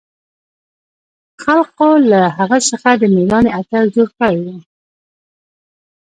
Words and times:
خلقو 1.43 1.89
له 2.11 2.21
هغه 2.37 2.57
څخه 2.69 2.89
د 3.01 3.03
مېړانې 3.13 3.51
اتل 3.59 3.85
جوړ 3.95 4.07
کړى 4.17 4.37
و. 4.43 4.45